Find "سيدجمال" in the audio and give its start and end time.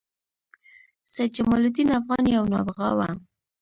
1.13-1.63